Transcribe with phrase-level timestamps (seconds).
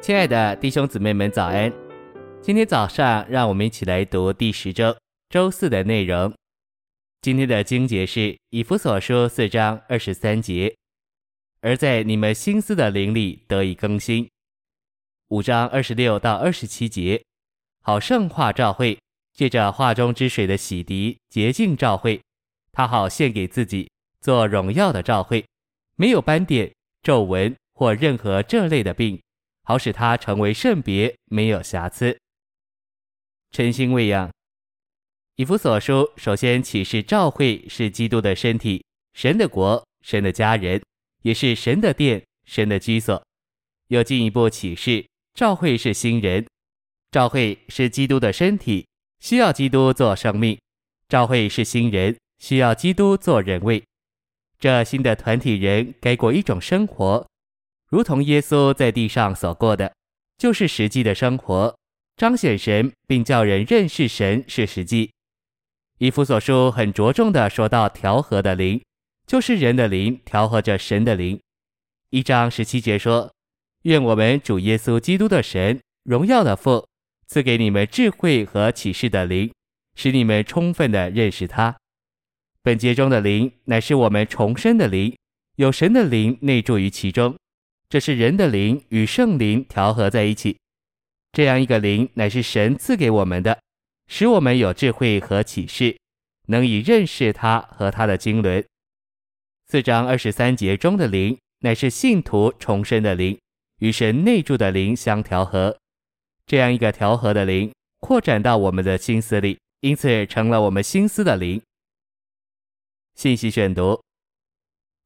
[0.00, 1.72] 亲爱的弟兄姊妹们，早安！
[2.40, 4.96] 今天早上，让我们一起来读第十周
[5.28, 6.32] 周四的内容。
[7.20, 10.74] 今天的经节是以弗所书四章二十三节，
[11.60, 14.26] 而在你们心思的灵里得以更新。
[15.28, 17.22] 五章二十六到二十七节，
[17.82, 18.96] 好圣化照会，
[19.34, 22.20] 借着画中之水的洗涤洁净照会，
[22.72, 23.90] 他好献给自己
[24.20, 25.44] 做荣耀的照会，
[25.96, 26.72] 没有斑点、
[27.02, 29.20] 皱纹或任何这类的病。
[29.68, 32.18] 好使他成为圣别，没有瑕疵。
[33.50, 34.30] 诚心喂养。
[35.36, 38.82] 以弗所书首先启示教会是基督的身体，
[39.12, 40.82] 神的国，神的家人，
[41.20, 43.22] 也是神的殿，神的居所。
[43.88, 46.46] 又进一步启示教会是新人，
[47.10, 48.86] 教会是基督的身体，
[49.20, 50.58] 需要基督做生命。
[51.10, 53.84] 教会是新人，需要基督做人位。
[54.58, 57.28] 这新的团体人该过一种生活。
[57.88, 59.92] 如同耶稣在地上所过的，
[60.36, 61.74] 就是实际的生活，
[62.16, 65.10] 彰显神，并叫人认识神是实际。
[65.98, 68.80] 以弗所书很着重地说到调和的灵，
[69.26, 71.40] 就是人的灵调和着神的灵。
[72.10, 73.32] 一章十七节说
[73.84, 76.86] ：“愿我们主耶稣基督的神，荣耀的父，
[77.26, 79.50] 赐给你们智慧和启示的灵，
[79.96, 81.76] 使你们充分地认识他。”
[82.62, 85.16] 本节中的灵乃是我们重生的灵，
[85.56, 87.34] 有神的灵内住于其中。
[87.88, 90.58] 这是人的灵与圣灵调和在一起，
[91.32, 93.58] 这样一个灵乃是神赐给我们的，
[94.06, 95.98] 使我们有智慧和启示，
[96.48, 98.62] 能以认识他和他的经纶。
[99.68, 103.38] 四章二十三节中的灵乃是信徒重生的灵，
[103.78, 105.78] 与神内住的灵相调和，
[106.46, 111.62] 这样一个调和的灵扩展到我们的心思里，因此成了我们心思的灵。
[113.14, 114.02] 信息选读，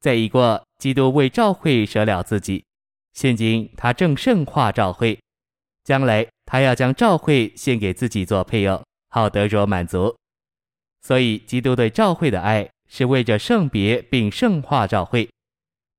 [0.00, 2.64] 在已过，基督为召会舍了自己。
[3.12, 5.18] 现今他正圣化教会，
[5.84, 10.16] 将来他要将教会献给自己做配偶，好得着满足。
[11.02, 15.28] 所以基督对教会的爱是为着圣别并圣化教会，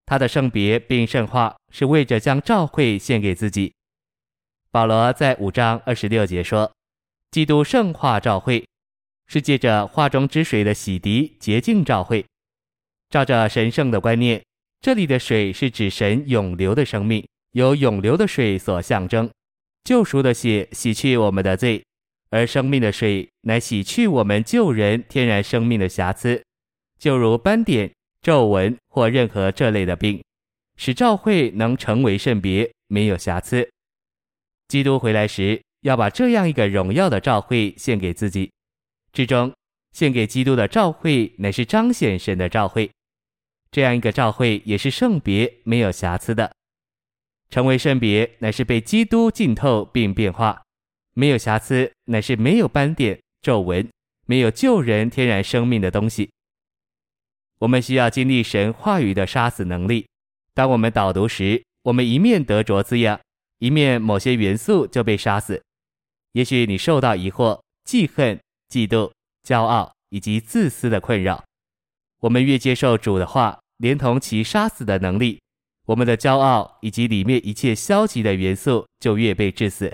[0.05, 3.73] 他的圣别并圣化是为着将教会献给自己。
[4.71, 6.71] 保罗在五章二十六节说
[7.29, 8.65] ：“基督圣化教会，
[9.27, 12.25] 是借着话中之水的洗涤洁净教会，
[13.09, 14.41] 照着神圣的观念。”
[14.83, 19.29] 这里的水是指神永流的生命，由永流的水所象征。
[19.85, 21.81] 救赎的血洗去我们的罪，
[22.31, 26.43] 而生命的水乃洗去我们救人天然生命的瑕疵，
[26.99, 27.89] 就如斑点、
[28.21, 30.21] 皱纹或任何这类的病，
[30.75, 33.65] 使教会能成为圣别，没有瑕疵。
[34.67, 38.51] 基督回来时，要把这样一个荣耀的教会献给自己，
[39.13, 39.53] 之中
[39.93, 42.91] 献给基督的教会乃是彰显神的教会。
[43.73, 46.55] 这样一个教会也是圣别，没有瑕疵的。
[47.49, 50.61] 成为圣别，乃是被基督浸透并变化；
[51.15, 53.89] 没有瑕疵，乃是没有斑点、皱纹，
[54.27, 56.29] 没有旧人天然生命的东西。
[57.57, 60.05] 我们需要经历神话语的杀死能力。
[60.53, 63.19] 当我们导读时，我们一面得着滋养，
[63.57, 65.59] 一面某些元素就被杀死。
[66.33, 68.39] 也许你受到疑惑、记恨、
[68.69, 69.11] 嫉妒、
[69.43, 71.43] 骄傲以及自私的困扰。
[72.19, 73.59] 我们越接受主的话。
[73.83, 75.41] 连同其杀死的能力，
[75.87, 79.93] 我们的骄傲以及里面一切消极的元素就越被致死。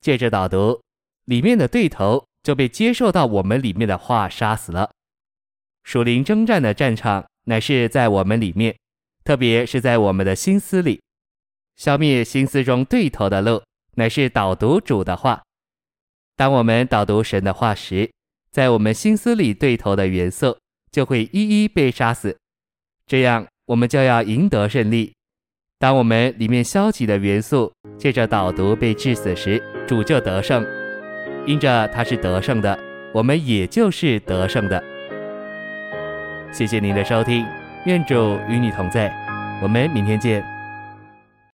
[0.00, 0.80] 借着导读，
[1.24, 4.92] 里面的对头就被接受到我们里面的话杀死了。
[5.82, 8.76] 属灵征战的战场乃是在我们里面，
[9.24, 11.02] 特别是在我们的心思里。
[11.74, 13.60] 消灭心思中对头的路，
[13.96, 15.42] 乃是导读主的话。
[16.36, 18.08] 当我们导读神的话时，
[18.52, 20.56] 在我们心思里对头的元素
[20.92, 22.38] 就会一一被杀死。
[23.10, 25.12] 这样，我们就要赢得胜利。
[25.80, 30.64] 当我们里面消极的元素借着导读被致死时，主就得胜。
[31.44, 32.78] 因着他是得胜的，
[33.12, 34.80] 我们也就是得胜的。
[36.52, 37.44] 谢谢您的收听，
[37.84, 39.12] 愿主与你同在，
[39.60, 40.49] 我们明天见。